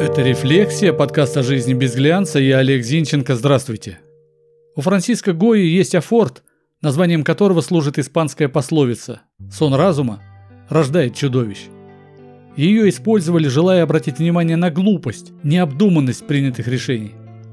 [0.00, 2.38] Это «Рефлексия», подкаст о жизни без глянца.
[2.38, 3.34] Я Олег Зинченко.
[3.36, 3.98] Здравствуйте.
[4.74, 6.42] У Франциско Гои есть афорт,
[6.80, 9.20] названием которого служит испанская пословица
[9.52, 10.22] «Сон разума
[10.70, 11.66] рождает чудовищ».
[12.56, 17.12] Ее использовали, желая обратить внимание на глупость, необдуманность принятых решений.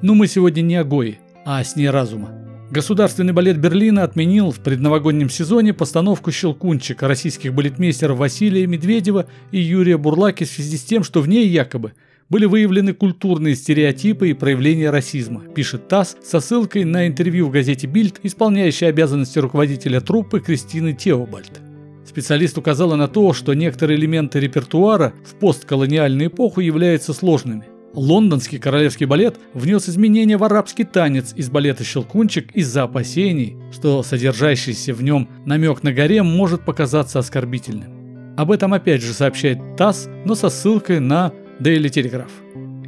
[0.00, 2.30] Но мы сегодня не о Гои, а о сне разума.
[2.70, 9.98] Государственный балет Берлина отменил в предновогоднем сезоне постановку «Щелкунчика» российских балетмейстеров Василия Медведева и Юрия
[9.98, 11.94] Бурлаки в связи с тем, что в ней якобы
[12.28, 17.86] были выявлены культурные стереотипы и проявления расизма, пишет ТАСС со ссылкой на интервью в газете
[17.86, 21.60] «Бильд», исполняющей обязанности руководителя труппы Кристины Теобальд.
[22.06, 27.64] Специалист указала на то, что некоторые элементы репертуара в постколониальную эпоху являются сложными–
[27.94, 34.92] Лондонский королевский балет внес изменения в арабский танец из балета «Щелкунчик» из-за опасений, что содержащийся
[34.92, 38.36] в нем намек на гарем может показаться оскорбительным.
[38.36, 42.30] Об этом опять же сообщает ТАСС, но со ссылкой на Daily Telegraph.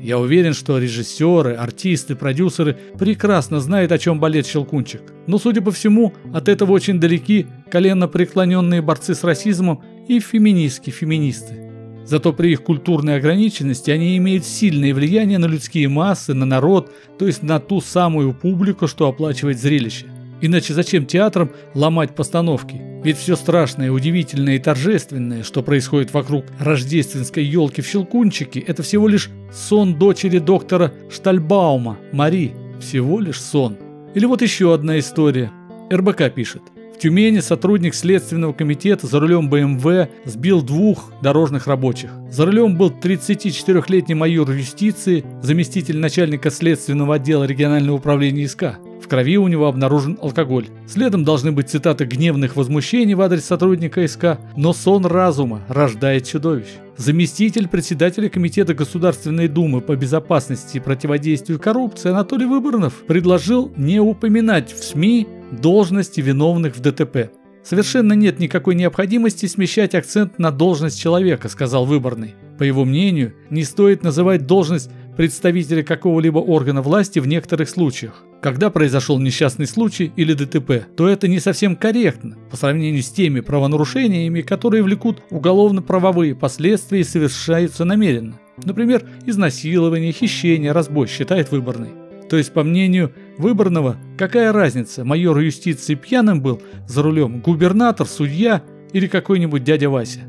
[0.02, 5.02] Я уверен, что режиссеры, артисты, продюсеры прекрасно знают, о чем балет «Щелкунчик».
[5.26, 11.70] Но, судя по всему, от этого очень далеки коленно преклоненные борцы с расизмом и феминистки-феминисты.
[12.06, 17.26] Зато при их культурной ограниченности они имеют сильное влияние на людские массы, на народ, то
[17.26, 20.06] есть на ту самую публику, что оплачивает зрелище.
[20.40, 22.80] Иначе зачем театрам ломать постановки?
[23.02, 29.08] Ведь все страшное, удивительное и торжественное, что происходит вокруг рождественской елки в Щелкунчике, это всего
[29.08, 32.52] лишь сон дочери доктора Штальбаума, Мари.
[32.80, 33.76] Всего лишь сон.
[34.14, 35.50] Или вот еще одна история.
[35.92, 36.62] РБК пишет.
[37.00, 42.10] Тюмени сотрудник Следственного комитета за рулем БМВ сбил двух дорожных рабочих.
[42.30, 48.76] За рулем был 34-летний майор юстиции, заместитель начальника Следственного отдела регионального управления ИСК.
[49.10, 50.68] Крови у него обнаружен алкоголь.
[50.86, 56.68] Следом должны быть цитаты гневных возмущений в адрес сотрудника СК, но сон разума рождает чудовищ.
[56.96, 64.72] Заместитель председателя Комитета Государственной Думы по безопасности и противодействию коррупции Анатолий Выборнов предложил не упоминать
[64.72, 67.32] в СМИ должности виновных в ДТП.
[67.64, 72.36] Совершенно нет никакой необходимости смещать акцент на должность человека, сказал Выборный.
[72.58, 78.24] По его мнению, не стоит называть должность представителя какого-либо органа власти в некоторых случаях.
[78.42, 83.40] Когда произошел несчастный случай или ДТП, то это не совсем корректно по сравнению с теми
[83.40, 88.40] правонарушениями, которые влекут уголовно-правовые последствия и совершаются намеренно.
[88.64, 91.90] Например, изнасилование, хищение, разбой, считает выборный.
[92.30, 98.62] То есть, по мнению выборного, какая разница, майор юстиции пьяным был за рулем, губернатор, судья
[98.92, 100.20] или какой-нибудь дядя Вася?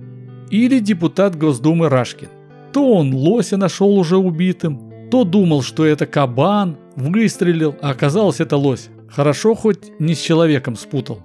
[0.50, 2.28] Или депутат Госдумы Рашкин.
[2.74, 8.58] То он лося нашел уже убитым, то думал, что это кабан, выстрелил, а оказалось это
[8.58, 8.90] лось.
[9.10, 11.22] Хорошо хоть не с человеком спутал.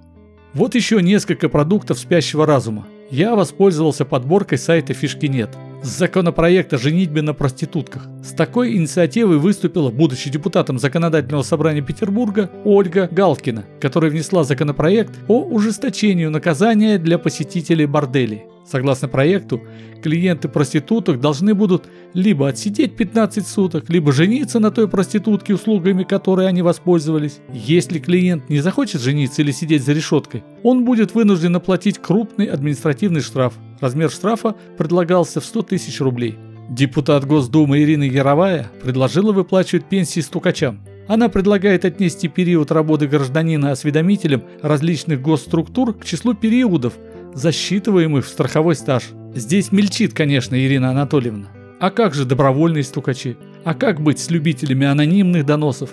[0.52, 2.86] Вот еще несколько продуктов спящего разума.
[3.10, 5.50] Я воспользовался подборкой сайта Фишки нет
[5.88, 8.08] законопроекта «Женитьбе на проститутках».
[8.22, 15.42] С такой инициативой выступила, будучи депутатом Законодательного собрания Петербурга, Ольга Галкина, которая внесла законопроект о
[15.44, 18.42] ужесточении наказания для посетителей борделей.
[18.66, 19.62] Согласно проекту,
[20.02, 26.48] клиенты проституток должны будут либо отсидеть 15 суток, либо жениться на той проститутке, услугами которой
[26.48, 27.38] они воспользовались.
[27.52, 33.20] Если клиент не захочет жениться или сидеть за решеткой, он будет вынужден оплатить крупный административный
[33.20, 33.54] штраф.
[33.80, 36.36] Размер штрафа предлагался в 100 тысяч рублей.
[36.68, 40.80] Депутат Госдумы Ирина Яровая предложила выплачивать пенсии стукачам.
[41.06, 46.94] Она предлагает отнести период работы гражданина осведомителем различных госструктур к числу периодов,
[47.34, 49.04] засчитываемых в страховой стаж.
[49.34, 51.46] Здесь мельчит, конечно, Ирина Анатольевна.
[51.78, 53.36] А как же добровольные стукачи?
[53.64, 55.90] А как быть с любителями анонимных доносов?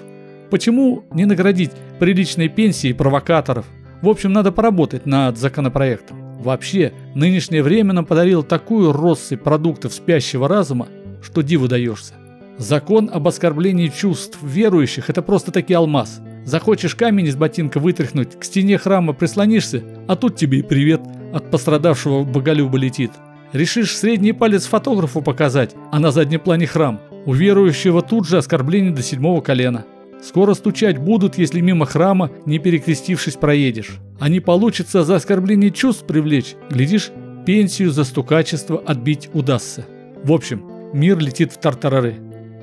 [0.49, 3.65] Почему не наградить приличной пенсией провокаторов?
[4.01, 6.22] В общем, надо поработать над законопроектом.
[6.43, 10.89] Вообще, нынешнее время нам подарило такую россыпь продуктов спящего разума,
[11.21, 12.13] что диву даешься.
[12.57, 16.21] Закон об оскорблении чувств верующих– это просто таки алмаз.
[16.45, 21.01] Захочешь камень из ботинка вытряхнуть, к стене храма прислонишься, а тут тебе и привет–
[21.33, 23.11] от пострадавшего боголюба летит.
[23.53, 26.99] Решишь средний палец фотографу показать, а на заднем плане храм.
[27.25, 29.85] У верующего тут же оскорбление до седьмого колена.
[30.23, 33.97] Скоро стучать будут, если мимо храма, не перекрестившись, проедешь.
[34.21, 37.11] А не получится за оскорбление чувств привлечь, глядишь,
[37.45, 39.85] пенсию за стукачество отбить удастся.
[40.23, 42.15] В общем, мир летит в тартарары.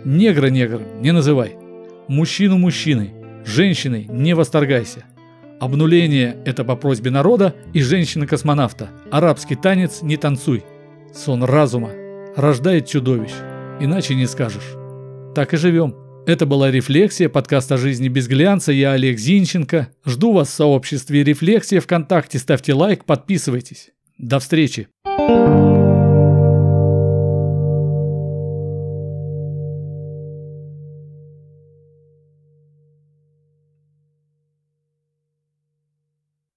[0.06, 1.56] Негра негром не называй.
[2.08, 3.12] Мужчину мужчиной,
[3.44, 5.04] женщиной не восторгайся.
[5.60, 8.88] Обнуление– это по просьбе народа и женщины-космонавта.
[9.10, 10.64] Арабский танец не танцуй.
[11.14, 11.90] Сон разума
[12.36, 13.32] рождает чудовищ.
[13.80, 14.74] Иначе не скажешь.
[15.34, 16.09] Так и живем.
[16.26, 18.72] Это была «Рефлексия», подкаст о жизни без глянца.
[18.72, 19.88] Я Олег Зинченко.
[20.04, 22.38] Жду вас в сообществе «Рефлексия» ВКонтакте.
[22.38, 23.90] Ставьте лайк, подписывайтесь.
[24.18, 24.88] До встречи.
[25.06, 25.79] thank you